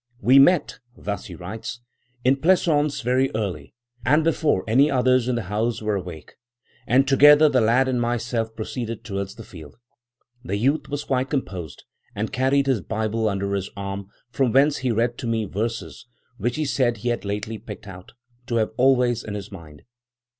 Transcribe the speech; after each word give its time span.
"We 0.19 0.39
met," 0.39 0.79
thus 0.97 1.25
he 1.25 1.35
writes, 1.35 1.79
"in 2.23 2.33
the 2.33 2.39
pleasaunce 2.39 3.03
very 3.03 3.29
early, 3.35 3.75
and 4.03 4.23
before 4.23 4.63
any 4.67 4.89
others 4.89 5.27
in 5.27 5.35
the 5.35 5.43
house 5.43 5.79
were 5.79 5.93
awake; 5.95 6.37
and 6.87 7.07
together 7.07 7.47
the 7.47 7.61
lad 7.61 7.87
and 7.87 8.01
myself 8.01 8.55
proceeded 8.55 9.03
towards 9.03 9.35
the 9.35 9.43
field. 9.43 9.75
The 10.43 10.57
youth 10.57 10.89
was 10.89 11.03
quite 11.03 11.29
composed, 11.29 11.83
and 12.15 12.33
carried 12.33 12.65
his 12.65 12.81
Bible 12.81 13.29
under 13.29 13.53
his 13.53 13.69
arm, 13.77 14.07
from 14.31 14.51
whence 14.51 14.77
he 14.77 14.89
read 14.89 15.19
to 15.19 15.27
me 15.27 15.45
verses, 15.45 16.07
which 16.39 16.55
he 16.55 16.65
said 16.65 16.97
he 16.97 17.09
had 17.09 17.23
lately 17.23 17.59
picked 17.59 17.87
out, 17.87 18.13
to 18.47 18.55
have 18.55 18.71
always 18.77 19.23
in 19.23 19.35
his 19.35 19.51
mind. 19.51 19.83